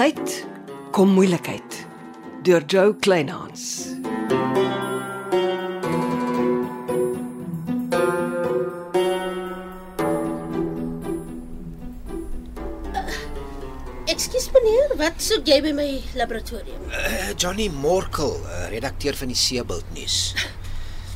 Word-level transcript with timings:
tyd 0.00 0.30
kom 0.96 1.10
moeilikheid 1.12 1.74
deur 2.46 2.62
Joe 2.72 2.94
Kleinhans. 3.04 3.64
Ekskuus 14.08 14.48
meneer, 14.54 14.96
wat 14.96 15.20
soek 15.20 15.44
jy 15.44 15.60
by 15.68 15.74
my 15.76 15.90
laboratorium? 16.16 16.80
Uh, 16.88 17.36
Johnny 17.36 17.68
Morkel, 17.68 18.38
uh, 18.40 18.64
redakteur 18.72 19.20
van 19.20 19.34
die 19.34 19.36
Seebult 19.36 19.84
nuus. 19.92 20.32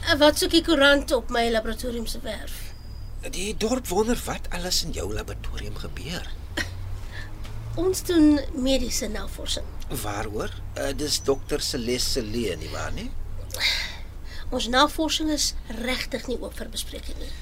Uh, 0.05 0.19
wat 0.21 0.37
soek 0.37 0.53
die 0.59 0.65
koerant 0.67 1.17
op 1.17 1.33
my 1.33 1.49
laboratorium 1.57 2.05
se 2.05 2.21
werf? 2.21 2.61
Die 3.33 3.55
dorp 3.57 3.89
wonder 3.89 4.21
wat 4.29 4.53
alles 4.53 4.85
in 4.85 4.93
jou 4.93 5.09
laboratorium 5.09 5.81
gebeur. 5.89 6.35
Ons 7.75 8.05
doen 8.07 8.37
mediese 8.55 9.09
navorsing. 9.11 9.67
Waaroor? 10.03 10.53
Uh, 10.79 10.93
dis 10.95 11.17
dokter 11.27 11.63
Celeste 11.63 12.23
Lee 12.23 12.55
nie 12.57 12.71
waar 12.71 12.93
nie? 12.95 13.09
Ons 14.55 14.69
navorsing 14.71 15.33
is 15.35 15.49
regtig 15.83 16.29
nie 16.31 16.37
oop 16.39 16.55
vir 16.55 16.71
bespreking 16.71 17.19
nie. 17.19 17.33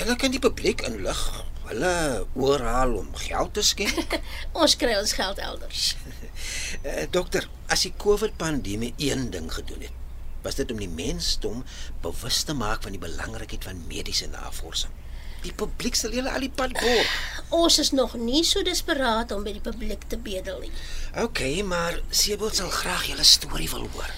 Julle 0.00 0.16
kan 0.18 0.34
die 0.34 0.42
publiek 0.42 0.82
inlig. 0.88 1.20
Hulle 1.68 1.92
oorhaal 2.34 2.96
om 2.98 3.14
geld 3.22 3.54
te 3.54 3.62
skenk. 3.62 4.18
Ons 4.60 4.74
kry 4.80 4.96
ons 4.98 5.14
geld 5.14 5.38
elders. 5.42 5.92
Uh, 6.82 7.06
dokter, 7.16 7.46
as 7.70 7.86
die 7.86 7.94
COVID-pandemie 7.94 8.94
een 8.98 9.28
ding 9.30 9.46
gedoen 9.54 9.86
het, 9.86 10.02
was 10.42 10.58
dit 10.58 10.70
om 10.74 10.82
die 10.82 10.90
mensdom 10.90 11.62
bewus 12.02 12.42
te 12.46 12.58
maak 12.58 12.82
van 12.82 12.94
die 12.94 13.02
belangrikheid 13.02 13.66
van 13.70 13.86
mediese 13.86 14.26
navorsing. 14.34 14.90
Die 15.46 15.54
publiek 15.54 15.94
sal 15.94 16.14
julle 16.16 16.32
al 16.34 16.42
die 16.42 16.50
pad 16.50 16.74
borg. 16.74 17.10
Ons 17.54 17.78
is 17.78 17.92
nog 17.94 18.16
nie 18.18 18.42
so 18.44 18.66
desperaat 18.66 19.30
om 19.36 19.44
by 19.46 19.52
die 19.54 19.62
publiek 19.62 20.02
te 20.10 20.18
bedel 20.18 20.58
nie. 20.64 20.72
OK, 21.22 21.42
maar 21.62 22.00
Seebult 22.10 22.58
sal 22.58 22.72
graag 22.74 23.04
julle 23.12 23.26
storie 23.26 23.70
wil 23.70 23.86
hoor. 23.94 24.10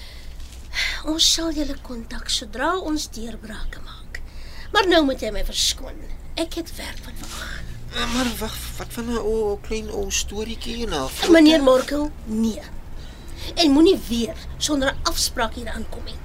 Ons 1.11 1.27
sal 1.35 1.53
julle 1.53 1.75
kontak 1.85 2.31
sodra 2.33 2.71
ons 2.81 3.05
deurbrake 3.13 3.83
maak. 3.85 4.19
Maar 4.73 4.89
nou 4.89 5.03
moet 5.05 5.21
jy 5.21 5.29
my 5.33 5.43
verskoon. 5.45 6.01
Ek 6.39 6.57
het 6.57 6.73
werk 6.77 7.03
van 7.05 7.21
wag. 7.21 7.45
Uh, 7.89 8.07
maar 8.15 8.27
wag, 8.39 8.57
wat 8.77 8.97
van 8.97 9.13
'n 9.13 9.17
o 9.17 9.59
klein 9.67 9.89
o 9.91 10.09
storieetjie 10.09 10.87
nou? 10.87 11.09
Meneer 11.29 11.61
Morkel, 11.61 12.11
nee. 12.25 12.61
En 13.55 13.71
moenie 13.71 13.97
weer 14.09 14.37
sonder 14.57 14.93
'n 14.93 14.99
afspraak 15.03 15.53
hier 15.53 15.69
aankom 15.69 16.03
nie. 16.03 16.19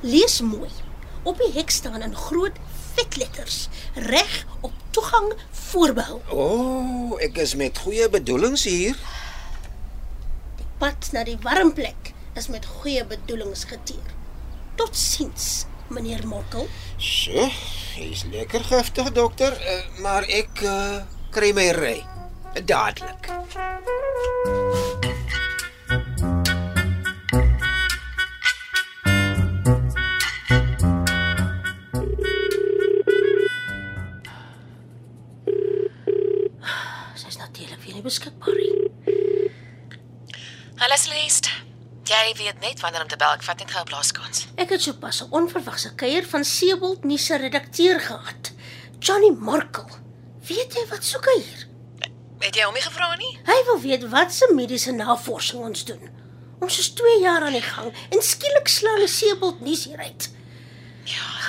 Lees 0.00 0.40
mooi. 0.40 0.70
Op 1.22 1.38
die 1.38 1.52
hek 1.52 1.70
staan 1.70 2.02
in 2.02 2.14
groot 2.14 2.56
vetletters: 2.96 3.68
reg 3.94 4.46
op 4.60 4.72
toegang 4.90 5.32
voorbehou. 5.70 6.20
O, 6.28 6.46
oh, 6.46 7.16
ek 7.22 7.40
is 7.44 7.54
met 7.54 7.78
goeie 7.78 8.08
bedoelings 8.10 8.64
hier. 8.68 8.98
Die 10.60 10.68
pad 10.82 11.10
na 11.12 11.24
die 11.26 11.38
warm 11.44 11.72
plek 11.76 12.12
is 12.38 12.48
met 12.52 12.66
goeie 12.80 13.04
bedoelings 13.04 13.66
geteer. 13.70 14.14
Totsiens, 14.80 15.66
meneer 15.88 16.26
Morkel. 16.26 16.68
So, 16.96 17.48
hy's 17.96 18.24
lekker 18.32 18.64
giftig, 18.70 19.12
dokter, 19.16 19.56
uh, 19.58 19.80
maar 20.04 20.28
ek 20.28 20.64
uh, 20.64 21.02
kry 21.34 21.52
my 21.56 21.70
ry. 21.76 21.96
Dadelik. 22.64 23.30
Jy 42.20 42.34
weet 42.36 42.58
net 42.60 42.80
wanneer 42.84 43.00
om 43.00 43.08
te 43.08 43.16
bel. 43.16 43.32
Ek 43.32 43.44
vat 43.46 43.58
net 43.62 43.70
gou 43.72 43.80
'n 43.80 43.88
blaaskans. 43.88 44.46
Ek 44.60 44.68
het 44.74 44.82
sopas 44.82 45.22
'n 45.22 45.30
onverwagse 45.30 45.94
kuier 45.94 46.24
van 46.26 46.44
Seebold 46.44 47.04
nuus 47.04 47.24
se 47.24 47.36
redakteur 47.36 48.00
gehad. 48.00 48.52
Johnny 48.98 49.30
Morkel. 49.30 49.88
Weet 50.46 50.74
jy 50.74 50.84
wat 50.90 51.04
soek 51.04 51.24
hy 51.24 51.40
hier? 51.40 51.66
Het 52.40 52.54
jy 52.56 52.64
hom 52.64 52.74
nie 52.74 52.82
gevra 52.82 53.16
nie? 53.16 53.38
Hy 53.44 53.64
wil 53.64 53.80
weet 53.80 54.08
wat 54.08 54.32
se 54.32 54.52
mediese 54.54 54.92
navorsing 54.92 55.62
ons 55.62 55.84
doen. 55.84 56.10
Ons 56.60 56.78
is 56.78 56.90
2 56.90 57.20
jaar 57.20 57.42
aan 57.42 57.52
die 57.52 57.62
gang 57.62 57.92
en 58.10 58.22
skielik 58.22 58.68
slaan 58.68 58.98
die 58.98 59.08
Seebold 59.08 59.60
nuus 59.60 59.84
hier 59.84 59.98
uit. 59.98 60.30
Ja. 61.04 61.40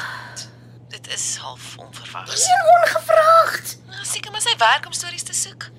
Dit 0.89 1.07
is 1.13 1.35
half 1.35 1.77
onverwags. 1.77 2.45
Geen 2.45 2.65
ongevraagd. 2.81 3.77
Nou, 3.87 4.05
Seker 4.05 4.31
maar 4.31 4.41
sy 4.41 4.55
werk 4.57 4.85
om 4.85 4.93
stories 4.93 5.23
te 5.23 5.33
soek. 5.33 5.69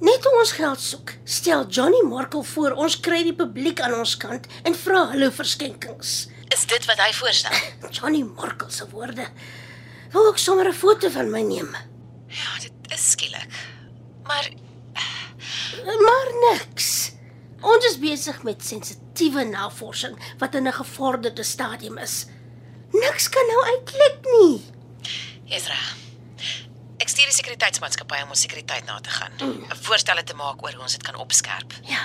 Net 0.00 0.22
toe 0.24 0.32
ons 0.40 0.52
geld 0.56 0.80
soek, 0.80 1.10
stel 1.28 1.66
Johnny 1.68 2.00
Morkel 2.08 2.42
voor 2.54 2.72
ons 2.72 2.94
kry 3.04 3.18
die 3.26 3.34
publiek 3.36 3.82
aan 3.84 3.98
ons 3.98 4.14
kant 4.16 4.46
en 4.64 4.76
vra 4.84 5.02
hulle 5.12 5.28
verskenkings. 5.30 6.14
Is 6.48 6.64
dit 6.66 6.86
wat 6.88 7.02
hy 7.04 7.10
voorstel? 7.18 7.58
Johnny 7.96 8.22
Morkel 8.24 8.70
se 8.72 8.88
woorde. 8.94 9.26
Wil 10.12 10.26
ook 10.30 10.38
sommer 10.38 10.68
'n 10.68 10.72
foto 10.72 11.10
van 11.10 11.30
my 11.30 11.42
neem. 11.42 11.76
Ja, 12.28 12.50
dit 12.60 12.92
is 12.92 13.10
skielik. 13.10 13.46
Maar 14.24 14.50
Maar 15.86 16.28
niks. 16.50 17.12
Ons 17.60 17.84
is 17.84 17.98
besig 17.98 18.42
met 18.42 18.64
sensitiewe 18.64 19.44
navorsing 19.44 20.16
wat 20.38 20.54
in 20.54 20.66
'n 20.66 20.72
gevorderde 20.72 21.42
stadium 21.42 21.98
is. 21.98 22.26
Niks 22.92 23.28
kan 23.28 23.46
nou 23.46 23.64
uitlek 23.64 24.16
nie. 24.24 24.64
Ezra. 25.48 25.78
Ek 27.00 27.08
stuur 27.08 27.30
die 27.30 27.36
sekuriteitsmaatskappy 27.36 28.18
om 28.24 28.34
ons 28.34 28.40
sekuriteit 28.44 28.84
na 28.86 28.98
te 29.00 29.10
gaan. 29.10 29.32
'n 29.40 29.76
Voorstelle 29.86 30.22
te 30.24 30.34
maak 30.34 30.62
oor 30.62 30.72
hoe 30.72 30.82
ons 30.82 30.92
dit 30.92 31.02
kan 31.02 31.14
opskerp. 31.16 31.72
Ja, 31.84 32.02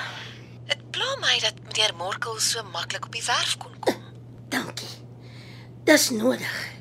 Dit 0.65 0.81
pla 0.91 1.15
my 1.21 1.39
dat 1.39 1.53
meneer 1.63 1.93
Morkel 1.95 2.39
so 2.39 2.63
maklik 2.63 3.05
op 3.05 3.11
die 3.11 3.23
werf 3.25 3.57
kon 3.57 3.79
kom. 3.79 4.01
dankie. 4.49 4.87
Dis 5.83 6.09
nodig. 6.09 6.73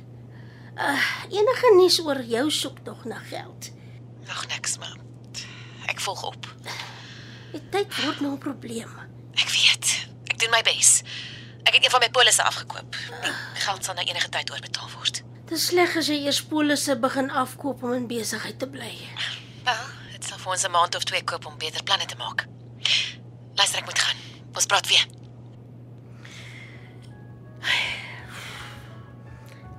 Uh, 0.77 1.01
enige 1.31 1.75
nuus 1.77 2.01
oor 2.01 2.23
jou 2.23 2.51
soek 2.51 2.79
tog 2.85 3.05
na 3.05 3.19
geld. 3.19 3.71
Nog 4.27 4.47
niks, 4.47 4.79
maar 4.79 4.97
ek 5.87 6.01
volg 6.01 6.23
op. 6.23 6.47
Die 7.53 7.69
tyd 7.71 8.03
word 8.05 8.21
nou 8.21 8.33
'n 8.33 8.39
probleem. 8.39 8.91
Ek 9.35 9.49
weet. 9.51 10.07
Ek 10.33 10.39
doen 10.39 10.51
my 10.51 10.63
bes. 10.63 11.03
Ek 11.65 11.75
het 11.75 11.85
een 11.85 11.91
van 11.91 12.01
my 12.01 12.11
polisse 12.11 12.43
afgekoop. 12.43 12.97
Die 13.55 13.61
geld 13.61 13.85
sal 13.85 13.95
nou 13.95 14.07
enige 14.07 14.29
tyd 14.29 14.51
oorbetaal 14.51 14.91
word. 14.91 15.23
Dis 15.45 15.67
sleg 15.69 15.93
as 16.01 16.07
jy 16.09 16.23
eers 16.25 16.41
polisse 16.49 16.95
begin 16.97 17.27
afkoop 17.31 17.83
om 17.85 17.93
in 17.93 18.07
besigheid 18.09 18.57
te 18.59 18.69
bly. 18.69 18.93
Wel, 19.67 19.83
dit 20.15 20.25
sal 20.25 20.39
vir 20.41 20.53
ons 20.53 20.65
'n 20.65 20.71
maand 20.71 20.95
of 20.97 21.05
twee 21.05 21.25
koop 21.25 21.47
om 21.47 21.59
beter 21.59 21.83
planne 21.83 22.07
te 22.07 22.17
maak. 22.17 22.47
Luister, 23.55 23.79
ek 23.79 23.85
moet 23.85 23.99
gaan. 23.99 24.17
Ons 24.55 24.67
praat 24.67 24.89
weer. 24.89 25.07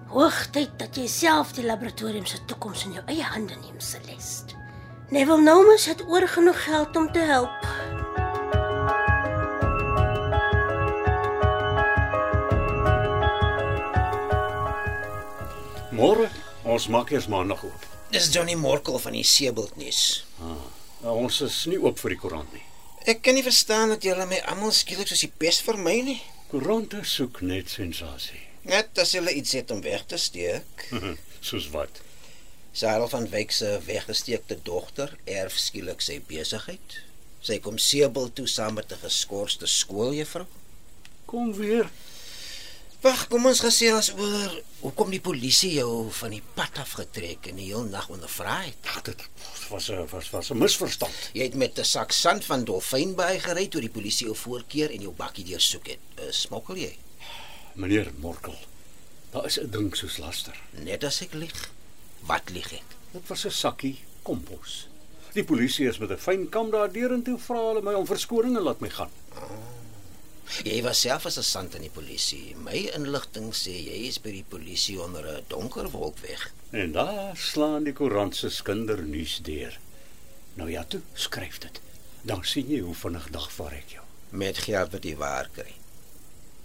Hoogtyd 0.07 0.77
dat 0.79 0.95
jy 0.95 1.07
self 1.07 1.51
die 1.53 1.65
laboratorium 1.65 2.25
se 2.25 2.37
toekoms 2.45 2.85
in 2.85 2.93
jou 2.93 3.03
eie 3.05 3.23
hande 3.23 3.55
neem, 3.55 3.79
Celeste. 3.79 4.55
Neville 5.09 5.41
Nomus 5.41 5.85
het 5.85 6.01
oor 6.07 6.27
genoeg 6.27 6.63
geld 6.63 6.95
om 6.95 7.11
te 7.11 7.19
help. 7.19 7.84
Môre, 15.95 16.28
ons 16.67 16.88
maak 16.91 17.11
eers 17.13 17.28
maandag 17.31 17.61
oop. 17.63 17.83
Dis 18.11 18.28
Johnny 18.33 18.56
Morkel 18.59 18.97
van 19.00 19.13
die 19.16 19.23
Seebult 19.23 19.78
nuus. 19.79 20.25
Nou, 20.41 21.13
ons 21.13 21.38
is 21.45 21.61
nie 21.72 21.78
oop 21.79 22.01
vir 22.01 22.16
die 22.16 22.17
koerant 22.19 22.51
nie. 22.51 22.63
Ek 23.07 23.22
kan 23.23 23.38
nie 23.38 23.45
verstaan 23.45 23.94
dat 23.94 24.03
julle 24.03 24.25
my 24.28 24.41
almal 24.51 24.73
skielik 24.75 25.07
soos 25.07 25.23
die 25.23 25.31
pes 25.31 25.61
vermy 25.63 25.95
nie. 26.03 26.17
Koerante 26.51 27.00
soek 27.07 27.39
net 27.47 27.72
sensasie. 27.72 28.41
Net 28.67 29.00
as 29.00 29.13
julle 29.16 29.31
iets 29.39 29.53
het 29.56 29.72
om 29.72 29.83
weg 29.85 30.03
te 30.09 30.19
steek. 30.19 30.88
Soos 31.47 31.69
wat? 31.72 32.01
Sarah 32.75 33.07
van 33.12 33.30
Wyk 33.31 33.53
se 33.56 33.77
weggesteekte 33.86 34.57
dogter 34.68 35.13
erf 35.30 35.56
skielik 35.62 36.03
sy 36.03 36.18
besigheid. 36.27 36.97
Sy 37.45 37.62
kom 37.63 37.77
Seebult 37.80 38.36
toe 38.36 38.50
saam 38.51 38.75
met 38.81 38.92
'n 38.92 39.03
geskorste 39.06 39.69
skooljuffrou. 39.69 40.47
Kom 41.30 41.53
weer. 41.53 41.88
Wag, 43.06 43.28
kom 43.30 43.44
ons 43.46 43.60
gesels 43.62 44.07
oor 44.18 44.54
hoekom 44.80 45.12
die 45.13 45.22
polisie 45.22 45.75
jou 45.75 46.07
van 46.18 46.31
die 46.34 46.42
pad 46.56 46.80
af 46.81 46.96
getrek 46.98 47.52
en 47.52 47.60
die 47.62 47.68
hele 47.68 47.86
nag 47.92 48.07
ondervra 48.10 48.56
het. 48.63 48.80
Ag, 48.90 49.04
dit 49.06 49.22
was 49.69 49.92
'n 49.92 50.07
was 50.10 50.30
was 50.34 50.50
'n 50.50 50.57
misverstand. 50.57 51.13
Jy 51.34 51.44
het 51.44 51.54
met 51.54 51.78
'n 51.78 51.84
sak 51.84 52.12
sand 52.12 52.46
van 52.46 52.63
Dolfynbaai 52.63 53.40
gery 53.40 53.68
toe 53.68 53.81
die 53.81 53.90
polisie 53.90 54.25
jou 54.25 54.36
voorkeer 54.36 54.90
en 54.90 55.02
jou 55.02 55.13
bakkie 55.13 55.46
deursoek 55.46 55.88
het. 55.88 56.00
Uh, 56.18 56.31
smokkel 56.31 56.75
jy? 56.75 56.98
Meneer 57.75 58.12
Morkel. 58.18 58.57
Daar 59.31 59.46
is 59.46 59.60
'n 59.60 59.69
ding 59.69 59.96
soos 59.96 60.18
laster. 60.18 60.60
Net 60.72 61.04
as 61.04 61.22
ek 61.22 61.34
lieg. 61.34 61.72
Wat 62.19 62.50
lieg 62.50 62.74
ek? 62.74 62.90
Dit 63.12 63.28
was 63.28 63.46
'n 63.46 63.52
sakkie 63.52 64.00
kompos. 64.24 64.88
Die 65.34 65.44
polisie 65.44 65.88
is 65.88 65.98
met 65.98 66.10
'n 66.10 66.18
fyn 66.18 66.50
kam 66.50 66.72
daardeur 66.72 67.13
en 67.13 67.24
toe 67.24 67.38
vra 67.38 67.68
hulle 67.68 67.81
my 67.81 67.94
om 67.94 68.06
verskoning 68.06 68.57
en 68.57 68.63
laat 68.63 68.80
my 68.80 68.90
gaan. 68.90 69.12
Jy 70.63 70.81
was 70.83 71.00
self 71.01 71.25
as 71.25 71.38
'n 71.38 71.44
sant 71.44 71.75
in 71.75 71.81
die 71.81 71.89
polisie. 71.89 72.56
My 72.56 72.89
inligting 72.95 73.51
sê 73.53 73.71
jy 73.71 74.07
is 74.07 74.18
by 74.21 74.31
die 74.31 74.45
polisie 74.50 75.01
onder 75.01 75.25
'n 75.27 75.44
donker 75.47 75.89
wolk 75.92 76.19
weg. 76.19 76.51
En 76.71 76.92
daar 76.92 77.38
slaan 77.38 77.83
die 77.83 77.94
koerant 77.94 78.36
se 78.36 78.50
skindernuus 78.50 79.39
deur. 79.44 79.80
Nou 80.56 80.69
ja, 80.71 80.83
toe 80.83 81.01
skryf 81.13 81.59
dit. 81.59 81.81
Dan 82.21 82.44
sien 82.44 82.68
jy 82.69 82.80
hoe 82.80 82.95
vinnig 82.95 83.30
dagvaar 83.31 83.74
ek 83.74 83.89
jou. 83.89 84.01
met 84.30 84.57
geld 84.57 84.92
wat 84.92 85.03
jy 85.03 85.15
waar 85.15 85.50
kry. 85.53 85.74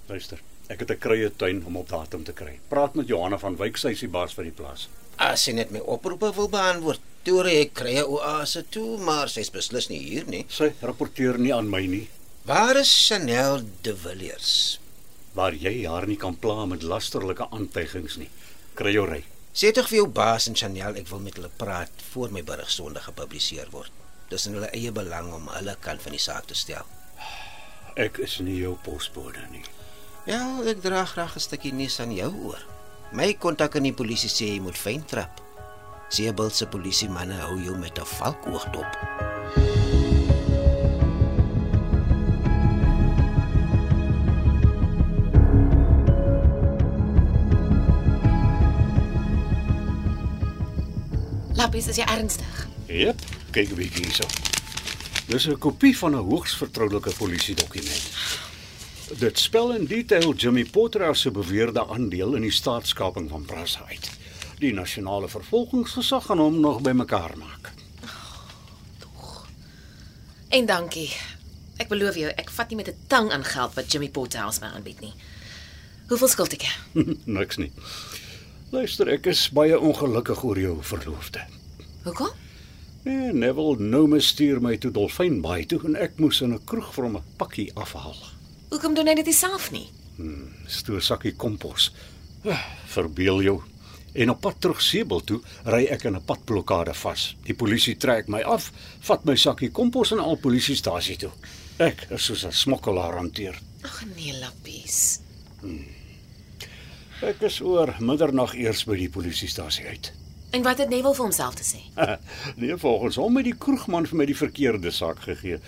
Luister, 0.08 0.40
ek 0.68 0.80
het 0.80 0.90
'n 0.90 0.98
krye 0.98 1.30
tuin 1.36 1.64
om 1.66 1.76
op 1.76 1.88
datum 1.88 2.24
te 2.24 2.32
kry. 2.32 2.58
Praat 2.68 2.94
met 2.94 3.06
Johanna 3.06 3.38
van 3.38 3.56
Wyk, 3.56 3.76
sy 3.76 3.88
is 3.90 4.00
die 4.00 4.08
baas 4.08 4.32
vir 4.34 4.44
die 4.44 4.52
plaas. 4.52 4.88
As 5.16 5.42
sy 5.42 5.52
net 5.52 5.70
my 5.70 5.78
oproepe 5.78 6.34
wil 6.34 6.48
beantwoord, 6.48 7.00
toe 7.22 7.42
ry 7.42 7.60
ek 7.60 7.74
kry 7.74 7.94
'n 7.98 8.04
oase 8.04 8.64
toe, 8.68 8.98
maar 8.98 9.28
sy's 9.28 9.50
beslis 9.50 9.88
nie 9.88 9.98
hier 9.98 10.24
nie. 10.26 10.44
Sy 10.48 10.72
rapporteer 10.80 11.38
nie 11.38 11.54
aan 11.54 11.68
my 11.70 11.86
nie. 11.86 12.08
Waar 12.42 12.76
is 12.76 13.06
Chanel 13.06 13.60
de 13.80 13.96
Villiers? 13.96 14.80
Waar 15.32 15.52
jy 15.54 15.84
haar 15.84 16.06
nie 16.08 16.16
kan 16.16 16.38
pla 16.40 16.64
met 16.64 16.82
lasterlike 16.82 17.44
aantuigings 17.52 18.16
nie. 18.16 18.30
Kry 18.74 18.94
jou 18.94 19.04
ry. 19.10 19.18
Sê 19.52 19.74
tog 19.76 19.90
vir 19.90 19.98
jou 19.98 20.06
baas 20.08 20.46
en 20.48 20.56
Chanel 20.56 20.96
ek 20.96 21.10
wil 21.10 21.20
met 21.20 21.36
hulle 21.36 21.50
praat 21.60 21.92
voor 22.14 22.32
my 22.32 22.40
berig 22.46 22.70
Sondag 22.72 23.10
gepubliseer 23.10 23.68
word. 23.74 23.92
Dis 24.32 24.48
in 24.48 24.56
hulle 24.56 24.70
eie 24.72 24.88
belang 24.88 25.28
om 25.36 25.50
hulle 25.52 25.76
kant 25.84 26.00
van 26.00 26.16
die 26.16 26.22
saak 26.22 26.48
te 26.48 26.56
stel. 26.56 26.88
Ek 28.00 28.22
is 28.24 28.38
nie 28.40 28.56
jou 28.62 28.72
posbode 28.86 29.44
nie. 29.52 29.66
Ja, 30.24 30.40
ek 30.64 30.80
dra 30.80 31.04
graag 31.04 31.36
'n 31.36 31.44
stukkie 31.44 31.74
nuus 31.76 32.00
aan 32.00 32.16
jou 32.16 32.32
oor. 32.48 32.64
My 33.12 33.34
kontak 33.34 33.76
in 33.76 33.82
die 33.82 33.92
polisie 33.92 34.32
sê 34.32 34.48
jy 34.54 34.60
moet 34.60 34.78
fyn 34.78 35.04
trap. 35.04 35.44
Seebult 36.08 36.54
se 36.54 36.66
polisiemanne 36.66 37.36
hou 37.44 37.60
jou 37.60 37.76
met 37.76 37.98
'n 37.98 38.06
valkoog 38.06 38.64
dop. 38.72 39.39
Lappies, 51.60 51.90
is 51.92 51.98
jy 52.00 52.06
ernstig? 52.08 52.60
Jep, 52.88 53.20
kyk 53.52 53.74
'n 53.74 53.76
bietjie 53.76 54.06
hierso. 54.06 54.24
Dis 55.28 55.44
'n 55.46 55.58
kopie 55.60 55.92
van 55.92 56.14
'n 56.16 56.24
hoogs 56.24 56.56
vertroulike 56.56 57.12
polisiedokument. 57.18 58.04
Dit 59.18 59.38
spel 59.38 59.74
in 59.74 59.84
detail 59.84 60.32
Jimmy 60.32 60.64
Potter 60.64 61.16
se 61.16 61.30
beweerde 61.30 61.86
aandeel 61.86 62.34
in 62.34 62.42
die 62.42 62.50
staatskaping 62.50 63.28
van 63.28 63.44
Brazza 63.44 63.84
uit. 63.88 64.10
Die 64.58 64.72
nasionale 64.72 65.28
vervolgingsgesag 65.28 66.24
gaan 66.24 66.38
hom 66.38 66.60
nog 66.60 66.80
bymekaar 66.80 67.36
maak. 67.36 67.72
En 70.48 70.66
dankie. 70.66 71.12
Ek 71.76 71.88
beloof 71.88 72.14
jou, 72.14 72.32
ek 72.36 72.50
vat 72.50 72.68
nie 72.68 72.76
met 72.76 72.88
'n 72.88 72.96
tang 73.06 73.30
aan 73.32 73.44
geld 73.44 73.74
wat 73.74 73.92
Jimmy 73.92 74.08
Porterhouse 74.08 74.60
my 74.60 74.66
aanbied 74.66 75.00
nie. 75.00 75.12
Hoeveel 76.08 76.28
skuld 76.28 76.52
ek? 76.52 76.78
Niks 77.38 77.56
nie. 77.56 77.72
Luister, 78.70 79.08
ek 79.10 79.26
is 79.32 79.48
baie 79.56 79.74
ongelukkig 79.78 80.44
oor 80.46 80.58
jou 80.60 80.76
verloofde. 80.86 81.42
Hoekom? 82.04 82.30
Nee, 83.04 83.32
Neville 83.32 83.80
Nome 83.82 84.20
stuur 84.22 84.60
my 84.62 84.76
toe 84.78 84.90
Dolfynbaai 84.94 85.64
toe 85.70 85.80
en 85.88 85.96
ek 85.96 86.18
moes 86.20 86.40
in 86.44 86.52
'n 86.54 86.60
kroeg 86.68 86.92
vir 86.94 87.04
hom 87.04 87.16
'n 87.16 87.24
pakkie 87.38 87.70
afhaal. 87.74 88.16
Hoekom 88.70 88.94
doen 88.94 89.06
hy 89.08 89.14
dit 89.14 89.26
nie 89.26 89.34
self 89.34 89.70
nie? 89.72 89.88
Stoor 90.66 91.00
sakkie 91.02 91.32
kompos. 91.32 91.90
Ah, 92.44 92.60
Verbeel 92.86 93.42
jou. 93.42 93.62
En 94.14 94.30
op 94.30 94.40
pad 94.40 94.60
terug 94.60 94.80
Sebel 94.82 95.20
toe 95.20 95.40
ry 95.64 95.86
ek 95.90 96.04
in 96.04 96.14
'n 96.16 96.22
padblokkade 96.24 96.94
vas. 96.94 97.34
Die 97.44 97.54
polisie 97.54 97.96
trek 97.96 98.28
my 98.28 98.42
af, 98.42 98.70
vat 99.00 99.24
my 99.24 99.34
sakkie 99.36 99.70
kompos 99.70 100.12
en 100.12 100.18
al 100.20 100.36
polisiestasie 100.36 101.16
toe. 101.16 101.30
Ek 101.78 102.06
is 102.10 102.22
soos 102.24 102.44
'n 102.44 102.52
smokkelaar 102.52 103.16
hanteer. 103.16 103.58
Ag 103.82 104.04
nee, 104.16 104.32
Lappies. 104.40 105.20
Ek 107.20 107.42
is 107.44 107.58
oor 107.60 107.90
middernag 108.00 108.54
eers 108.56 108.86
by 108.88 108.94
die 108.96 109.10
polisiestasie 109.12 109.84
uit. 109.92 110.06
En 110.56 110.62
wat 110.64 110.78
het 110.80 110.88
Neville 110.88 111.12
vir 111.12 111.26
homself 111.26 111.58
te 111.58 111.66
sê? 111.66 111.80
nee, 112.62 112.76
volgens 112.80 113.18
hom 113.20 113.36
het 113.36 113.44
die 113.50 113.58
kroegman 113.60 114.08
vir 114.08 114.18
my 114.22 114.26
die 114.30 114.36
verkeerde 114.38 114.90
sak 114.90 115.20
gegee. 115.26 115.58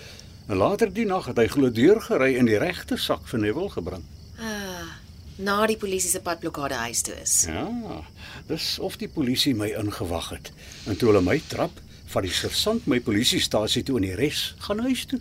En 0.49 0.56
later 0.62 0.88
die 0.88 1.04
nag 1.06 1.28
het 1.28 1.38
hy 1.38 1.44
glo 1.52 1.69
deurgery 1.69 2.38
en 2.40 2.49
die 2.49 2.56
regte 2.58 2.96
sak 2.96 3.28
vir 3.28 3.44
Neville 3.44 3.69
gebring. 3.75 4.06
Ah, 4.40 4.96
na 5.44 5.58
die 5.69 5.76
polisie 5.76 6.10
se 6.14 6.22
padblokkade 6.25 6.81
huis 6.87 7.04
toe 7.04 7.19
is. 7.20 7.37
Ja, 7.52 8.00
dis 8.49 8.72
of 8.81 8.96
die 8.96 9.10
polisie 9.12 9.52
my 9.54 9.69
ingewag 9.76 10.32
het. 10.32 10.50
En 10.88 10.96
toe 10.96 11.12
hulle 11.12 11.22
my 11.26 11.37
trap, 11.52 11.76
vat 12.14 12.25
die 12.25 12.32
sergeant 12.32 12.88
my 12.88 13.02
polisiestasie 13.04 13.84
toe 13.84 14.00
en 14.00 14.08
die 14.08 14.16
res 14.16 14.54
gaan 14.64 14.81
huis 14.88 15.04
toe. 15.12 15.20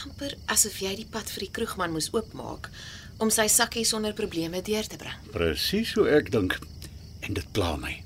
amper 0.00 0.32
asof 0.48 0.78
jy 0.80 0.94
die 0.96 1.08
pad 1.12 1.28
vir 1.28 1.44
die 1.44 1.52
kroegman 1.52 1.92
moes 1.92 2.08
oopmaak 2.14 2.70
om 3.20 3.30
sy 3.30 3.46
sakkie 3.52 3.84
sonder 3.84 4.14
probleme 4.16 4.62
deur 4.64 4.86
te 4.88 4.96
bring. 4.96 5.16
Presies 5.34 5.92
hoe 5.98 6.08
ek 6.08 6.32
dink. 6.32 6.56
En 7.20 7.36
dit 7.36 7.52
pla 7.52 7.74
my. 7.76 7.98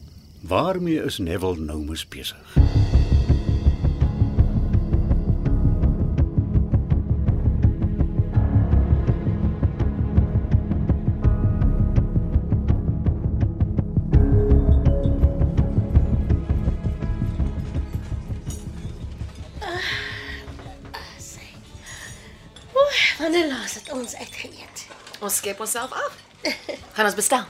Waarmee 0.45 1.03
is 1.07 1.19
Neville 1.23 1.63
nou 1.63 1.79
mos 1.87 2.03
besig? 2.11 2.57
Oeh, 22.75 23.03
wanneer 23.19 23.47
laas 23.49 23.79
het 23.79 23.93
ons 23.95 24.17
uitgeëet? 24.17 24.74
Ons 25.25 25.37
skep 25.41 25.61
onsself 25.65 25.93
af. 25.97 26.17
Gaan 26.95 27.07
ons 27.09 27.17
bestel. 27.17 27.45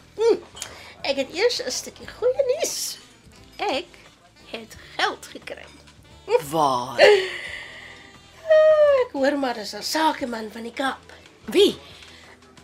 Ek 1.04 1.16
het 1.20 1.32
eers 1.34 1.58
'n 1.64 1.70
stukkie 1.74 2.06
goeie 2.08 2.44
nuus. 2.50 2.98
Ek 3.58 3.88
het 4.52 4.76
geld 4.96 5.26
gekry. 5.32 5.66
Waar? 6.50 7.00
Ah, 7.00 9.02
Ek 9.04 9.12
hoor 9.12 9.38
maar 9.38 9.54
dis 9.54 9.74
'n 9.74 9.82
sakeman 9.82 10.50
van 10.52 10.62
die 10.62 10.72
Kaap. 10.72 11.12
Wie? 11.50 11.76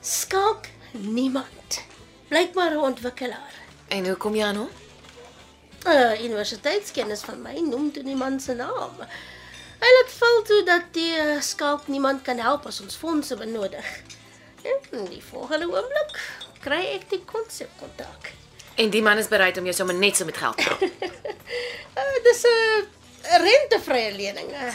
Skalk 0.00 0.66
niemand. 0.92 1.82
Blykbaar 2.28 2.70
'n 2.70 2.76
ontwikkelaar. 2.78 3.52
En 3.88 4.06
hoe 4.06 4.16
kom 4.16 4.34
jy 4.34 4.44
aan 4.44 4.56
hom? 4.56 4.70
'n 5.84 5.88
uh, 5.90 6.22
Universiteitskennis 6.24 7.22
van 7.22 7.42
my 7.42 7.58
noem 7.58 7.92
toe 7.92 8.02
die 8.02 8.16
man 8.16 8.40
se 8.40 8.54
naam. 8.54 8.94
Hy 9.80 9.88
laat 9.96 10.12
val 10.18 10.42
toe 10.42 10.62
dat 10.64 10.82
die 10.92 11.16
uh, 11.16 11.40
skalk 11.40 11.88
niemand 11.88 12.22
kan 12.22 12.38
help 12.38 12.66
as 12.66 12.80
ons 12.80 12.96
fondse 12.96 13.36
benodig. 13.36 14.02
En 14.62 15.04
die 15.08 15.22
volgende 15.24 15.68
oomblik 15.70 16.18
kry 16.60 16.80
ek 16.94 17.08
die 17.10 17.22
konsepkontak. 17.24 18.32
En 18.80 18.90
die 18.92 19.02
man 19.02 19.18
is 19.20 19.28
bereid 19.28 19.58
om 19.58 19.66
jou 19.68 19.74
sommer 19.76 19.96
net 19.96 20.16
so 20.16 20.28
met 20.28 20.36
geld 20.36 20.56
te 20.56 20.68
help. 20.68 20.82
Uh, 21.96 22.16
dis 22.28 22.42
'n 22.44 23.40
rentevrye 23.44 24.12
lening. 24.16 24.50
Uh, 24.52 24.74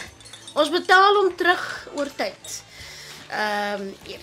ons 0.53 0.69
betaal 0.69 1.21
hom 1.21 1.35
terug 1.35 1.65
oor 1.95 2.09
tyd. 2.15 2.61
Ehm 3.29 3.81
um, 3.81 3.93
hier. 4.05 4.21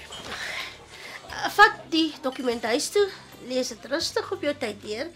Uh, 1.30 1.48
vat 1.56 1.78
die 1.90 2.14
dokument 2.22 2.64
huis 2.64 2.88
toe, 2.94 3.08
lees 3.48 3.68
dit 3.68 3.84
rustig 3.90 4.32
op 4.32 4.42
jou 4.42 4.54
tyd 4.58 4.82
deur 4.82 5.08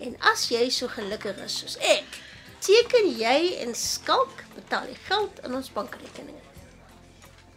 en 0.00 0.16
as 0.32 0.48
jy 0.48 0.68
so 0.72 0.88
gelukkig 0.88 1.36
is 1.44 1.56
soos 1.60 1.76
ek, 1.84 2.20
teken 2.64 3.08
jy 3.16 3.38
en 3.64 3.74
skalk 3.76 4.44
betaal 4.54 4.88
die 4.88 5.00
geld 5.08 5.40
in 5.44 5.54
ons 5.54 5.72
bankrekeninge. 5.72 6.44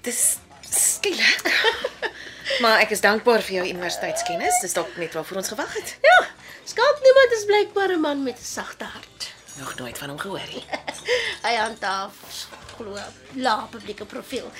Dis 0.03 0.37
skielik. 0.67 1.51
maar 2.61 2.79
ek 2.79 2.89
is 2.95 3.01
dankbaar 3.01 3.41
vir 3.41 3.55
jou 3.55 3.65
universiteitskennis. 3.67 4.59
Dis 4.61 4.73
dalk 4.73 4.95
net 4.97 5.13
waarvoor 5.13 5.37
ons 5.37 5.51
gewag 5.53 5.73
het. 5.73 5.95
Ja, 6.01 6.17
skalk 6.65 7.01
niemand 7.03 7.31
is 7.37 7.45
blykbaar 7.45 7.95
'n 7.95 8.01
man 8.01 8.23
met 8.23 8.37
'n 8.39 8.43
sagte 8.43 8.85
hart. 8.85 9.31
Nog 9.59 9.75
nooit 9.75 9.97
van 9.97 10.09
hom 10.09 10.19
gehoor 10.19 10.47
nie. 10.53 10.63
Hy 11.45 11.55
handhaaf 11.55 12.13
glo 12.77 12.97
lae 13.33 13.67
publieke 13.69 14.05
profiel. 14.05 14.51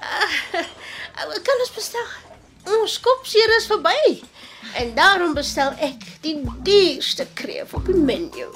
Uh, 0.00 0.62
kan 1.42 1.60
ons 1.60 1.72
bestel? 1.74 2.08
Ons 2.64 3.00
kopseer 3.00 3.56
is 3.56 3.66
verby. 3.66 4.22
En 4.74 4.94
daarom 4.94 5.34
bestel 5.34 5.72
ek 5.78 6.04
die 6.20 6.40
duurste 6.62 7.26
kreef 7.34 7.74
op 7.74 7.86
die 7.86 7.94
menu. 7.94 8.48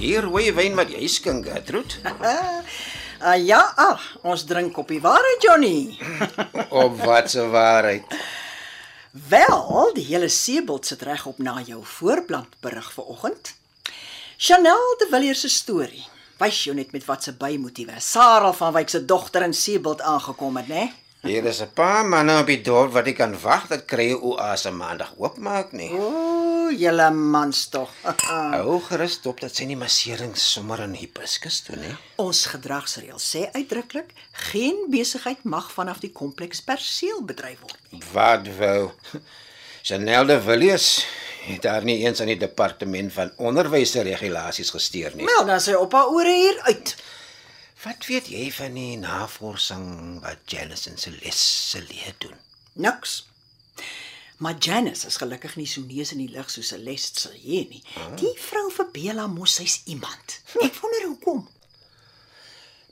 Duur 0.00 0.30
hoe 0.32 0.52
wyn 0.56 0.78
wat 0.78 0.90
jy 0.92 1.06
skink, 1.08 1.48
Gertrude. 1.50 2.00
Ah 3.20 3.36
ja, 3.36 3.58
ah, 3.76 4.00
ons 4.24 4.46
drink 4.48 4.78
op 4.80 4.88
die 4.88 5.00
waarheid 5.04 5.42
Johnny. 5.44 5.92
Op 6.82 6.94
wat 7.04 7.26
se 7.28 7.42
waarheid? 7.52 8.14
Wel, 9.28 9.90
die 9.92 10.06
hele 10.08 10.30
Seebult 10.32 10.88
sit 10.88 11.02
reg 11.04 11.26
op 11.28 11.36
na 11.38 11.58
jou 11.66 11.82
voorplant 11.84 12.56
berig 12.64 12.88
vanoggend. 12.96 13.52
Chanel 14.38 14.96
de 15.02 15.10
Villiers 15.10 15.44
se 15.44 15.52
storie. 15.52 16.06
Wys 16.40 16.62
jou 16.64 16.72
net 16.78 16.96
met 16.96 17.04
wat 17.04 17.28
se 17.28 17.36
bymotiewe 17.36 18.00
Sarah 18.00 18.54
van 18.56 18.72
Wyk 18.72 18.88
se 18.88 19.04
dogter 19.04 19.44
in 19.44 19.52
Seebult 19.52 20.00
aangekom 20.00 20.56
het, 20.56 20.72
né? 20.72 20.88
Hier 21.20 21.44
is 21.44 21.60
'n 21.60 21.74
paar 21.74 22.06
manne 22.06 22.38
op 22.40 22.46
die 22.46 22.62
dorp 22.62 22.92
wat 22.92 23.06
ek 23.06 23.16
kan 23.16 23.36
wag 23.40 23.68
dat 23.68 23.84
krye 23.84 24.16
oase 24.16 24.70
maandag 24.70 25.12
oopmaak 25.18 25.72
nie. 25.72 25.92
O, 25.92 26.49
julle 26.72 27.10
mans 27.10 27.62
tog. 27.72 27.92
Hou 28.54 28.78
gerus 28.86 29.18
op 29.28 29.40
dat 29.42 29.56
sy 29.56 29.66
nie 29.68 29.78
massering 29.78 30.36
sommer 30.38 30.82
in 30.86 30.96
hibiscus 30.98 31.60
doen 31.66 31.82
nie. 31.84 31.94
Ons 32.22 32.46
gedragsreël 32.52 33.20
sê 33.22 33.46
uitdruklik 33.54 34.14
geen 34.50 34.86
besigheid 34.92 35.44
mag 35.44 35.70
vanaf 35.74 36.02
die 36.04 36.12
kompleks 36.12 36.62
perseel 36.64 37.22
bedryf 37.26 37.62
word 37.66 37.80
nie. 37.92 38.02
Wat 38.12 38.50
wou 38.58 38.90
Chanel 39.82 40.26
de 40.28 40.36
Villiers 40.44 41.06
het 41.46 41.62
daar 41.62 41.84
nie 41.84 42.02
eens 42.04 42.20
aan 42.20 42.28
die 42.28 42.40
departement 42.40 43.12
van 43.12 43.32
onderwys 43.36 43.94
se 43.96 44.02
regulasies 44.04 44.70
gesteer 44.70 45.14
nie. 45.16 45.24
Wel, 45.24 45.46
dan 45.48 45.60
sy 45.60 45.72
op 45.78 45.96
haar 45.96 46.12
ore 46.12 46.34
hier 46.34 46.60
uit. 46.68 46.94
Wat 47.80 48.06
weet 48.06 48.28
jy 48.28 48.50
van 48.52 48.76
die 48.76 48.98
navorsing 49.00 50.20
wat 50.20 50.44
Janice 50.52 50.90
en 50.90 51.00
Celeste 51.00 51.48
se 51.72 51.80
leer 51.88 52.14
doen? 52.18 52.36
Niks. 52.72 53.29
Maar 54.40 54.56
Janice 54.58 55.06
is 55.06 55.16
gelukkig 55.20 55.56
nie 55.60 55.66
so 55.68 55.82
neus 55.84 56.12
in 56.14 56.22
die 56.22 56.30
lug 56.32 56.48
soos 56.50 56.70
Celeste 56.72 57.20
sal 57.26 57.34
hê 57.36 57.60
nie. 57.68 57.82
Die 58.16 58.32
vrou 58.40 58.70
verbeel 58.72 59.20
haar 59.20 59.28
mos 59.28 59.58
sy's 59.60 59.80
iemand. 59.92 60.38
Ek 60.64 60.78
wonder 60.80 61.04
hoekom. 61.10 61.42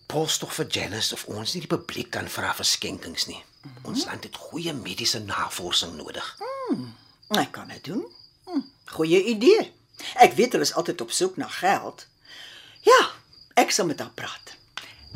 Pos 0.08 0.36
tog 0.40 0.52
vir 0.56 0.68
Janice 0.72 1.16
of 1.16 1.24
ons 1.32 1.54
nie 1.56 1.62
die 1.64 1.70
publiek 1.72 2.10
kan 2.12 2.28
vra 2.32 2.52
vir 2.56 2.68
skenkings 2.68 3.26
nie. 3.32 3.40
Ons 3.88 4.04
land 4.08 4.28
het 4.28 4.36
goeie 4.48 4.72
mediese 4.76 5.20
navorsing 5.24 5.96
nodig. 5.96 6.28
Ek 7.36 7.52
kan 7.56 7.72
dit 7.72 7.84
doen. 7.90 8.04
Hm, 8.48 8.62
goeie 8.96 9.22
idee. 9.32 9.70
Ek 10.20 10.36
weet 10.36 10.52
hulle 10.56 10.68
is 10.68 10.76
altyd 10.76 11.00
op 11.04 11.12
soek 11.16 11.40
na 11.40 11.48
geld. 11.58 12.06
Ja, 12.84 13.00
ek 13.56 13.72
sal 13.72 13.88
met 13.88 14.04
haar 14.04 14.12
praat. 14.16 14.56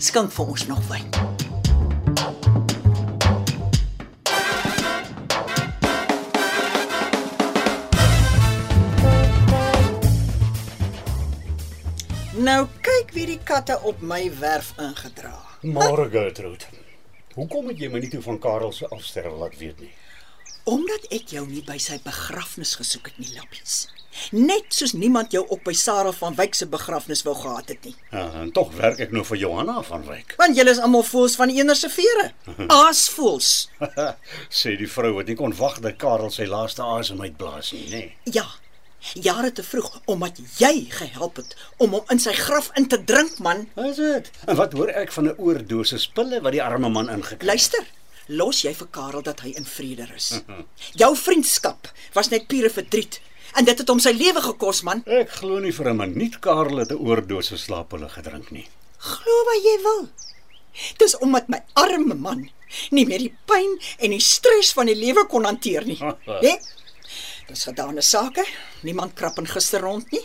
Skink 0.01 0.33
vir 0.33 0.57
ons 0.57 0.67
nog 0.73 0.85
wyn. 0.89 1.32
Nou 12.43 12.65
kyk 12.83 13.13
wie 13.15 13.27
die 13.29 13.39
katte 13.47 13.77
op 13.87 14.01
my 14.03 14.25
werf 14.41 14.73
ingedra. 14.81 15.35
Maar 15.63 16.01
Gertrude, 16.11 16.65
hoekom 17.37 17.69
het 17.71 17.79
jy 17.79 17.91
my 17.93 18.01
nie 18.03 18.09
toe 18.11 18.23
van 18.25 18.41
Karel 18.43 18.73
se 18.75 18.89
afsterwe 18.91 19.37
laat 19.39 19.55
weet 19.61 19.79
nie? 19.85 19.91
Omdat 20.67 21.07
ek 21.15 21.31
jou 21.37 21.45
nie 21.47 21.63
by 21.67 21.77
sy 21.83 22.01
begrafnis 22.03 22.73
gesoek 22.81 23.13
het 23.13 23.21
nie, 23.23 23.29
Lappies. 23.37 23.77
Net 24.35 24.75
soos 24.75 24.97
niemand 24.99 25.31
jou 25.37 25.45
ook 25.45 25.63
by 25.69 25.75
Sarah 25.79 26.15
van 26.19 26.35
Wyk 26.39 26.59
se 26.59 26.67
begrafnis 26.73 27.23
wou 27.29 27.37
gehad 27.39 27.71
het 27.71 27.87
nie. 27.87 27.95
Ja, 28.11 28.25
en 28.43 28.51
tog 28.57 28.75
werk 28.81 28.99
ek 29.07 29.15
nou 29.15 29.23
vir 29.29 29.39
Johanna 29.45 29.79
van 29.87 30.03
Wyk. 30.09 30.35
Want 30.43 30.59
julle 30.59 30.75
is 30.75 30.83
almal 30.83 31.07
voels 31.07 31.39
van 31.39 31.53
eener 31.55 31.79
se 31.79 31.93
vere. 31.95 32.33
Aasvoels. 32.81 33.53
Sê 34.51 34.75
die 34.83 34.91
vrou 34.91 35.15
wat 35.21 35.31
nie 35.31 35.39
kon 35.39 35.55
wag 35.63 35.79
dat 35.85 36.01
Karel 36.03 36.35
sy 36.35 36.51
laaste 36.51 36.83
asem 36.83 37.23
uitblaas 37.23 37.71
nie, 37.77 37.87
nê. 37.95 38.05
Ja. 38.35 38.49
Jare 39.13 39.53
te 39.53 39.63
vroeg 39.63 40.01
omdat 40.05 40.39
jy 40.59 40.87
gehelp 40.91 41.37
het 41.37 41.57
om 41.83 41.91
hom 41.97 42.13
in 42.15 42.21
sy 42.23 42.33
graf 42.39 42.71
in 42.79 42.87
te 42.89 43.05
drink, 43.05 43.39
man. 43.39 43.67
Is 43.77 43.97
dit? 43.97 44.31
En 44.47 44.57
wat 44.57 44.73
hoor 44.79 44.89
ek 44.89 45.13
van 45.13 45.25
'n 45.29 45.35
oordosis 45.39 46.07
pille 46.07 46.41
wat 46.41 46.53
die 46.53 46.63
arme 46.63 46.89
man 46.89 47.11
ingekry 47.11 47.37
het? 47.39 47.43
Luister. 47.43 47.85
Los 48.27 48.63
jy 48.63 48.75
vir 48.75 48.87
Karel 48.91 49.23
dat 49.23 49.41
hy 49.41 49.53
in 49.57 49.65
vrede 49.65 50.07
is. 50.15 50.41
Jou 50.95 51.17
vriendskap 51.17 51.91
was 52.15 52.29
net 52.29 52.47
pure 52.47 52.71
verdriet 52.71 53.21
en 53.57 53.65
dit 53.65 53.79
het 53.79 53.89
hom 53.89 53.99
sy 53.99 54.13
lewe 54.13 54.41
gekos, 54.41 54.83
man. 54.83 55.03
Ek 55.07 55.31
glo 55.31 55.59
nie 55.59 55.73
vir 55.73 55.91
'n 55.91 55.97
minuut 55.97 56.39
Karel 56.41 56.79
het 56.79 56.91
'n 56.93 57.03
oordosis 57.03 57.63
slaappille 57.63 58.09
gedrink 58.09 58.51
nie. 58.51 58.69
Glo 58.99 59.45
wat 59.45 59.63
jy 59.65 59.83
wil. 59.83 60.09
Dis 60.97 61.19
omdat 61.19 61.49
my 61.49 61.63
arme 61.75 62.15
man 62.15 62.51
nie 62.91 63.05
meer 63.07 63.19
die 63.19 63.35
pyn 63.47 63.79
en 63.99 64.11
die 64.11 64.21
stres 64.21 64.73
van 64.73 64.87
die 64.87 64.97
lewe 64.97 65.27
kon 65.27 65.45
hanteer 65.45 65.85
nie. 65.85 65.99
Hè? 66.47 66.57
Dis 67.53 67.67
gedane 67.69 68.01
sake. 68.01 68.47
Niemand 68.81 69.13
krap 69.13 69.37
en 69.37 69.47
gister 69.47 69.83
rond 69.85 70.09
nie. 70.15 70.23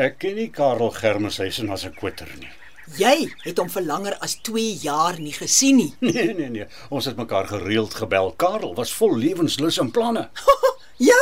Ek 0.00 0.14
ken 0.22 0.38
nie 0.38 0.46
Karel 0.48 0.94
Germeshuisen 0.96 1.68
as 1.70 1.84
'n 1.84 1.92
kwitter 1.92 2.30
nie. 2.40 2.48
Jy 2.96 3.28
het 3.44 3.58
hom 3.58 3.68
vir 3.68 3.82
langer 3.82 4.16
as 4.24 4.38
2 4.48 4.80
jaar 4.80 5.20
nie 5.20 5.32
gesien 5.32 5.76
nie. 5.76 5.92
Nee, 6.00 6.32
nee, 6.32 6.48
nee. 6.48 6.66
Ons 6.88 7.04
het 7.04 7.20
mekaar 7.20 7.46
gereeld 7.46 7.94
gebel. 7.94 8.32
Karel 8.36 8.74
was 8.74 8.92
vol 8.92 9.12
lewenslus 9.16 9.78
en 9.78 9.90
planne. 9.90 10.30
ja, 11.10 11.20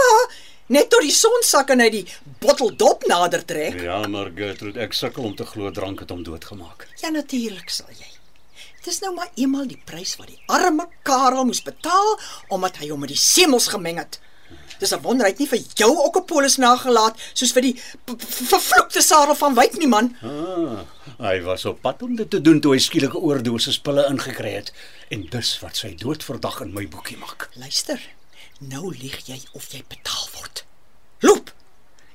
net 0.67 0.91
tot 0.91 1.03
die 1.03 1.11
son 1.11 1.43
sak 1.43 1.75
en 1.75 1.81
hy 1.81 1.91
die 1.91 2.07
bottel 2.39 2.71
dop 2.77 3.03
nader 3.11 3.45
trek. 3.45 3.83
Ja, 3.83 4.07
maar 4.07 4.31
Gertrude, 4.31 4.79
ek 4.81 4.95
sukkel 4.95 5.25
om 5.25 5.35
te 5.35 5.45
glo 5.45 5.71
drank 5.71 6.07
het 6.07 6.11
hom 6.11 6.23
doodgemaak. 6.23 6.87
Ja, 7.03 7.11
natuurlik 7.11 7.71
sal 7.71 7.91
jy. 7.91 8.11
Dis 8.85 9.03
nou 9.03 9.15
maar 9.15 9.31
eenmal 9.35 9.67
die 9.67 9.83
prys 9.91 10.17
wat 10.19 10.31
die 10.31 10.43
arme 10.47 10.87
Karel 11.03 11.45
moes 11.51 11.63
betaal 11.63 12.19
omdat 12.49 12.79
hy 12.79 12.95
hom 12.95 13.03
met 13.03 13.11
die 13.11 13.19
semels 13.19 13.67
gemeng 13.75 13.99
het. 13.99 14.23
Dis 14.83 14.91
'n 14.91 15.03
wonder 15.03 15.27
hy 15.27 15.31
het 15.31 15.39
nie 15.39 15.47
vir 15.47 15.61
jou 15.79 15.93
ook 16.05 16.17
'n 16.19 16.25
polis 16.27 16.57
nagelaat 16.59 17.15
soos 17.33 17.53
vir 17.53 17.63
die 17.63 17.77
vervloekte 18.51 19.03
Sarah 19.03 19.37
van 19.37 19.55
Wyk 19.55 19.79
nie 19.79 19.87
man. 19.87 20.17
Ah, 20.23 20.83
hy 21.19 21.41
was 21.43 21.65
op 21.65 21.81
pad 21.81 22.03
om 22.03 22.17
dit 22.17 22.31
te 22.31 22.41
doen 22.41 22.61
toe 22.61 22.73
hy 22.73 22.79
skielik 22.79 23.15
'n 23.15 23.23
oordosis 23.23 23.79
pille 23.79 24.07
ingekry 24.11 24.51
het 24.51 24.73
en 25.11 25.27
dis 25.31 25.61
wat 25.61 25.77
sy 25.77 25.95
doodverdag 25.95 26.61
in 26.61 26.73
my 26.73 26.89
boekie 26.89 27.17
maak. 27.17 27.49
Luister. 27.55 28.01
Nou 28.59 28.91
lieg 28.97 29.27
jy 29.27 29.41
of 29.53 29.71
jy 29.73 29.85
betaal 29.89 30.29
word. 30.35 30.65
Loop. 31.21 31.53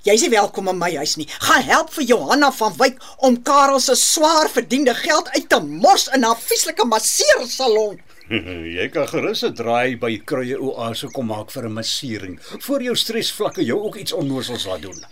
Jy's 0.01 0.21
nie 0.21 0.29
welkom 0.29 0.67
in 0.67 0.77
my 0.77 0.95
huis 0.95 1.15
nie. 1.15 1.27
Gaan 1.39 1.61
help 1.61 1.93
vir 1.93 2.03
Johanna 2.03 2.51
van 2.51 2.73
Wyk 2.77 3.01
om 3.17 3.41
Karel 3.41 3.79
se 3.79 3.95
swaar 3.95 4.49
verdiende 4.49 4.93
geld 4.95 5.29
uit 5.29 5.49
te 5.49 5.59
mors 5.59 6.07
in 6.07 6.23
haar 6.23 6.37
vieslike 6.39 6.85
masseersalon. 6.85 8.01
jy 8.77 8.89
kan 8.91 9.07
gerus 9.07 9.43
'n 9.47 9.55
draai 9.55 9.95
by 9.99 10.17
Kruie 10.27 10.57
Oase 10.59 11.07
kom 11.15 11.29
maak 11.31 11.51
vir 11.51 11.67
'n 11.67 11.73
massering. 11.73 12.39
Voor 12.41 12.83
jou 12.83 12.95
stresvlakke 12.95 13.63
jou 13.63 13.79
ook 13.79 13.95
iets 13.95 14.13
onnoosels 14.13 14.65
laat 14.65 14.81
doen. 14.81 15.05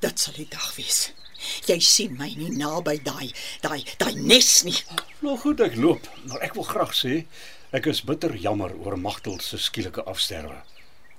Dit 0.00 0.18
sal 0.18 0.34
die 0.34 0.48
dag 0.50 0.74
wees. 0.76 1.12
Jy 1.66 1.78
sien 1.80 2.16
my 2.18 2.34
nie 2.34 2.50
naby 2.50 2.98
daai 3.02 3.30
daai 3.62 3.84
daai 3.98 4.14
nes 4.14 4.62
nie. 4.64 4.78
Nou 5.22 5.36
goed, 5.38 5.60
ek 5.60 5.76
loop, 5.76 6.08
maar 6.26 6.42
ek 6.42 6.54
wil 6.54 6.66
graag 6.66 6.94
sê 6.94 7.26
ek 7.70 7.86
is 7.86 8.02
bitter 8.02 8.34
jammer 8.34 8.74
oor 8.74 8.98
Magtel 8.98 9.38
se 9.40 9.58
skielike 9.58 10.02
afsterwe. 10.02 10.62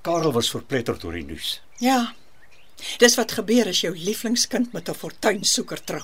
Karel 0.02 0.32
was 0.32 0.52
verpletterd 0.52 1.02
deur 1.02 1.14
die 1.14 1.24
nuus. 1.24 1.62
Ja. 1.80 2.14
Dis 3.00 3.16
wat 3.16 3.32
gebeur 3.32 3.68
as 3.68 3.82
jou 3.82 3.96
lieflingskind 3.96 4.74
met 4.74 4.90
'n 4.90 4.94
fortuinsoeker 4.96 5.84
trou. 5.84 6.04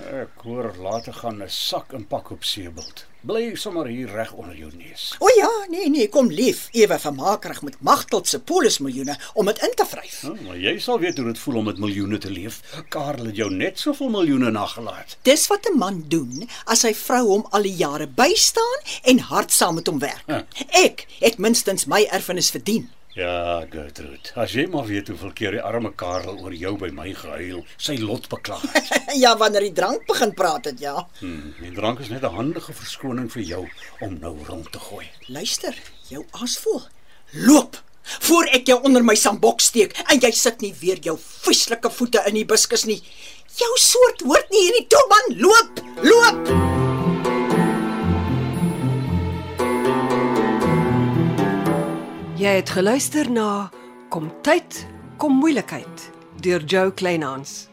Ek 0.00 0.40
hoor 0.46 0.72
later 0.80 1.12
gaan 1.12 1.42
'n 1.42 1.48
sak 1.48 1.92
inpak 1.92 2.30
op 2.30 2.44
Seebult. 2.44 3.04
Bly 3.20 3.54
sommer 3.54 3.86
hier 3.86 4.08
reg 4.08 4.32
onder 4.32 4.56
jou 4.56 4.70
neus. 4.76 5.14
O 5.18 5.28
ja, 5.36 5.50
nee 5.68 5.90
nee, 5.90 6.08
kom 6.08 6.30
lief, 6.30 6.68
ewe 6.72 6.98
vermakerig 6.98 7.62
met 7.62 7.76
Magteld 7.80 8.28
se 8.28 8.40
polismiljoene 8.40 9.18
om 9.34 9.46
dit 9.46 9.62
in 9.62 9.74
te 9.74 9.84
vryf. 9.86 10.22
Nou, 10.22 10.36
maar 10.46 10.56
jy 10.56 10.78
sal 10.78 10.98
weet 10.98 11.16
hoe 11.16 11.26
dit 11.26 11.38
voel 11.38 11.56
om 11.56 11.64
met 11.64 11.78
miljoene 11.78 12.18
te 12.18 12.30
leef. 12.30 12.62
Karel 12.88 13.26
het 13.26 13.36
jou 13.36 13.50
net 13.50 13.78
soveel 13.78 14.08
miljoene 14.08 14.50
nagelaat. 14.50 15.16
Dis 15.22 15.46
wat 15.46 15.68
'n 15.68 15.78
man 15.78 16.04
doen 16.08 16.48
as 16.64 16.80
sy 16.80 16.94
vrou 16.94 17.26
hom 17.26 17.46
al 17.50 17.62
die 17.62 17.76
jare 17.76 18.06
bystaan 18.06 18.80
en 19.02 19.18
hard 19.18 19.52
saam 19.52 19.74
met 19.74 19.86
hom 19.86 19.98
werk. 19.98 20.24
Huh. 20.26 20.40
Ek 20.84 21.06
het 21.20 21.38
minstens 21.38 21.84
my 21.84 22.08
erfenis 22.10 22.50
verdien. 22.50 22.90
Ja, 23.12 23.66
Gertrude. 23.68 24.32
As 24.40 24.54
jy 24.56 24.64
maar 24.72 24.86
weet 24.88 25.10
hoeveel 25.12 25.32
keer 25.36 25.56
die 25.58 25.60
arme 25.60 25.90
Karel 25.92 26.38
oor 26.40 26.54
jou 26.56 26.72
by 26.80 26.88
my 26.96 27.10
gehuil, 27.12 27.60
sy 27.76 27.98
lot 28.00 28.28
bekla. 28.32 28.56
het. 28.72 28.88
ja, 29.24 29.34
wanneer 29.36 29.66
die 29.68 29.74
drank 29.76 30.06
begin 30.08 30.32
praat 30.34 30.70
het, 30.70 30.80
ja. 30.80 30.94
Hmm, 31.20 31.52
die 31.60 31.74
drank 31.76 32.00
is 32.00 32.08
net 32.08 32.24
'n 32.24 32.32
handige 32.38 32.72
verskoning 32.72 33.28
vir 33.32 33.42
jou 33.42 33.68
om 34.00 34.16
nou 34.18 34.36
rond 34.48 34.72
te 34.72 34.80
gooi. 34.80 35.04
Luister, 35.28 35.76
jou 36.08 36.24
asvol. 36.40 36.80
Loop 37.32 37.76
voor 38.02 38.48
ek 38.50 38.66
jou 38.66 38.80
onder 38.82 39.04
my 39.04 39.14
sambok 39.14 39.60
steek 39.60 39.92
en 40.08 40.20
jy 40.20 40.30
sit 40.30 40.60
nie 40.60 40.74
weer 40.80 40.98
jou 40.98 41.18
vieslike 41.18 41.90
voete 41.90 42.24
in 42.26 42.34
die 42.34 42.48
biskus 42.48 42.84
nie. 42.84 43.02
Jou 43.56 43.76
soort 43.76 44.24
hoort 44.24 44.50
nie 44.50 44.64
hierdie 44.64 44.88
toe 44.88 45.04
man. 45.12 45.38
Loop, 45.38 45.84
loop. 46.02 46.91
Jy 52.42 52.56
het 52.58 52.72
geluister 52.74 53.28
na 53.30 53.70
Kom 54.10 54.24
tyd, 54.42 54.80
kom 55.16 55.36
moeilikheid 55.38 56.08
deur 56.42 56.64
Jo 56.66 56.88
Kleinhans. 56.90 57.68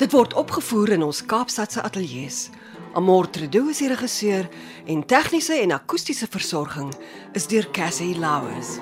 Dit 0.00 0.14
word 0.16 0.32
opgevoer 0.40 0.94
in 0.96 1.04
ons 1.04 1.20
Kaapstadse 1.28 1.82
ateljee 1.84 2.30
se. 2.32 2.56
Amor 2.96 3.28
Tredo 3.28 3.66
is 3.68 3.82
die 3.84 3.90
regisseur 3.92 4.48
en 4.88 5.04
tegniese 5.04 5.60
en 5.60 5.76
akoestiese 5.76 6.30
versorging 6.32 6.94
is 7.36 7.50
deur 7.52 7.68
Cassie 7.76 8.14
Louws. 8.16 8.78